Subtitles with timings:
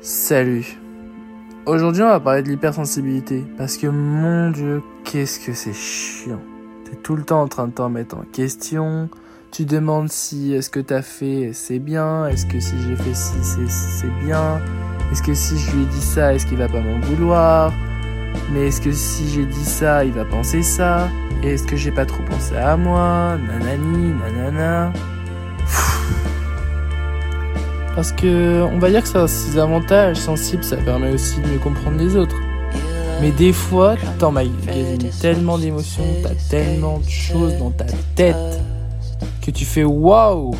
[0.00, 0.78] Salut.
[1.66, 3.44] Aujourd'hui, on va parler de l'hypersensibilité.
[3.56, 6.40] Parce que mon dieu, qu'est-ce que c'est chiant.
[6.84, 9.08] T'es tout le temps en train de t'en mettre en question.
[9.50, 13.38] Tu demandes si est-ce que t'as fait c'est bien, est-ce que si j'ai fait ci
[13.66, 14.60] c'est bien,
[15.10, 17.72] est-ce que si je lui ai dit ça, est-ce qu'il va pas m'en vouloir,
[18.52, 21.08] mais est-ce que si j'ai dit ça, il va penser ça,
[21.42, 24.92] est-ce que j'ai pas trop pensé à moi, nanani, nanana.
[27.98, 31.48] Parce que on va dire que ça a ses avantages sensibles, ça permet aussi de
[31.48, 32.36] mieux comprendre les autres.
[33.20, 38.36] Mais des fois, t'emmagasines tellement d'émotions, t'as tellement de choses dans ta tête
[39.42, 40.54] que tu fais waouh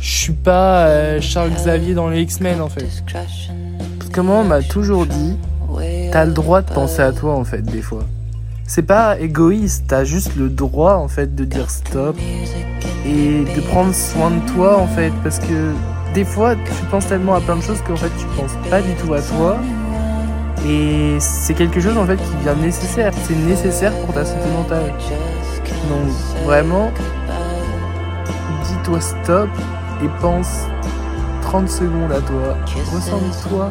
[0.00, 2.86] Je suis pas euh, Charles Xavier dans les X-Men en fait.
[3.12, 5.36] Parce que moi, on m'a toujours dit
[6.12, 8.04] t'as le droit de penser à toi en fait, des fois.
[8.64, 12.16] C'est pas égoïste, t'as juste le droit en fait de dire stop
[13.04, 15.72] et de prendre soin de toi en fait parce que
[16.16, 18.94] des fois, tu penses tellement à plein de choses qu'en fait, tu penses pas du
[18.94, 19.58] tout à toi.
[20.66, 23.12] Et c'est quelque chose en fait qui devient nécessaire.
[23.24, 24.94] C'est nécessaire pour ta santé mentale.
[25.90, 26.08] Donc
[26.46, 26.90] vraiment,
[28.64, 29.50] dis-toi stop
[30.02, 30.64] et pense
[31.42, 32.56] 30 secondes à toi.
[32.94, 33.70] Ressens-toi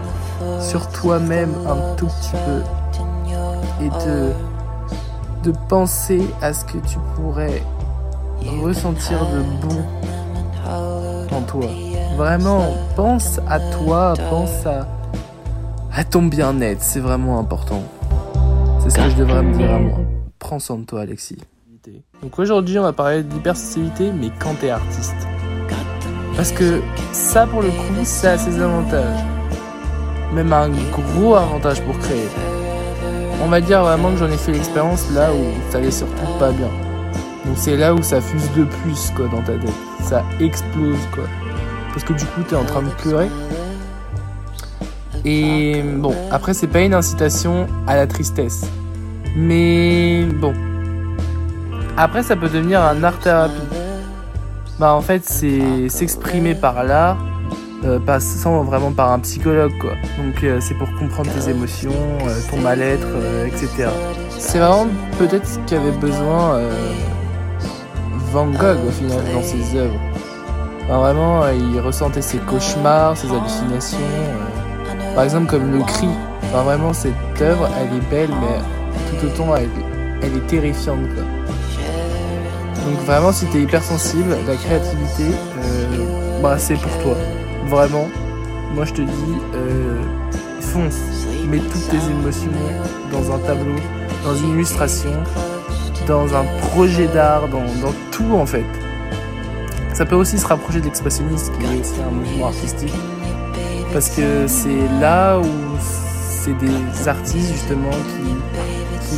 [0.61, 3.83] sur toi-même un tout petit peu.
[3.83, 7.63] Et de, de penser à ce que tu pourrais
[8.61, 9.83] ressentir de bon
[11.41, 11.67] toi.
[12.17, 14.88] Vraiment, pense à toi, pense à,
[15.94, 17.83] à ton bien-être, c'est vraiment important.
[18.80, 20.00] C'est ce que je devrais me dire à moi.
[20.39, 21.38] Prends soin de toi, Alexis.
[22.22, 25.16] Donc aujourd'hui, on va parler d'hypersensibilité, mais quand t'es artiste.
[26.36, 29.23] Parce que ça, pour le coup, ça a ses avantages.
[30.33, 32.28] Même un gros avantage pour créer.
[33.44, 36.52] On va dire vraiment que j'en ai fait l'expérience là où ça allait surtout pas
[36.52, 36.69] bien.
[37.45, 39.94] Donc c'est là où ça fuse de plus quoi dans ta tête.
[40.07, 41.23] Ça explose quoi.
[41.89, 43.29] Parce que du coup t'es en train de pleurer.
[45.23, 48.65] Et bon, après c'est pas une incitation à la tristesse.
[49.35, 50.53] Mais bon.
[51.97, 53.53] Après ça peut devenir un art thérapie.
[54.79, 57.17] Bah en fait c'est s'exprimer par l'art.
[57.83, 59.91] Euh, passant vraiment par un psychologue quoi.
[60.17, 61.91] Donc euh, c'est pour comprendre tes émotions,
[62.25, 63.89] euh, ton mal-être, euh, etc.
[64.29, 64.88] C'est vraiment
[65.19, 66.59] peut-être ce qu'avait besoin
[68.35, 69.97] Van Gogh au final dans ses œuvres.
[70.84, 73.97] Enfin, vraiment, euh, il ressentait ses cauchemars, ses hallucinations.
[73.97, 76.09] euh, par exemple, comme le cri.
[76.44, 78.59] Enfin, vraiment, cette œuvre, elle est belle, mais
[79.09, 79.69] tout autant, elle,
[80.22, 81.00] elle est terrifiante.
[81.16, 81.24] Quoi.
[82.85, 87.16] Donc vraiment, si t'es hypersensible, la créativité, euh, bah, c'est pour toi.
[87.69, 88.09] Vraiment.
[88.74, 90.01] Moi, je te dis, euh,
[90.59, 91.00] fonce.
[91.50, 92.51] Mets toutes tes émotions
[93.13, 93.75] dans un tableau,
[94.25, 95.12] dans une illustration,
[96.07, 97.63] dans un projet d'art, dans,
[98.11, 98.66] tout en fait.
[99.93, 102.93] Ça peut aussi se rapprocher de l'expressionniste, qui est un mouvement artistique.
[103.93, 105.45] Parce que c'est là où
[105.79, 108.35] c'est des artistes justement qui,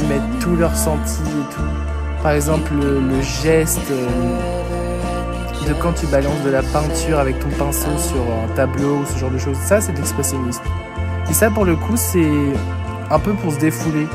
[0.07, 2.21] mettent tout leur senti et tout.
[2.21, 7.97] Par exemple, le, geste euh, de quand tu balances de la peinture avec ton pinceau
[7.97, 10.61] sur un tableau ou ce genre de choses, ça c'est de l'expressionniste.
[11.29, 12.29] Et ça pour le coup c'est
[13.09, 14.07] un peu pour se défouler.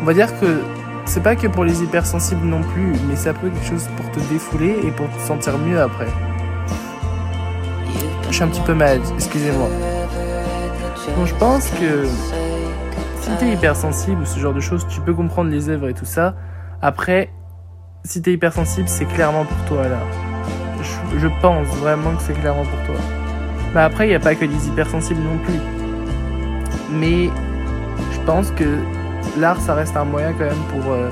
[0.00, 0.62] On va dire que
[1.06, 4.10] c'est pas que pour les hypersensibles non plus, mais ça peut être quelque chose pour
[4.10, 6.08] te défouler et pour te sentir mieux après.
[8.28, 9.68] Je suis un petit peu malade, excusez-moi.
[11.16, 12.04] Bon, je pense que
[13.22, 16.04] si t'es hypersensible ou ce genre de choses, tu peux comprendre les œuvres et tout
[16.04, 16.34] ça.
[16.82, 17.30] Après,
[18.04, 20.00] si t'es hypersensible, c'est clairement pour toi là.
[21.16, 23.02] Je, pense vraiment que c'est clairement pour toi.
[23.74, 25.60] Mais après, il n'y a pas que les hypersensibles non plus.
[26.92, 27.30] Mais
[28.12, 28.78] je pense que
[29.38, 31.10] l'art, ça reste un moyen quand même pour, euh,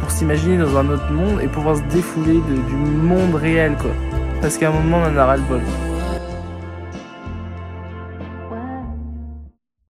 [0.00, 3.92] pour s'imaginer dans un autre monde et pouvoir se défouler du monde réel, quoi.
[4.40, 5.60] Parce qu'à un moment, on en a ras le bol.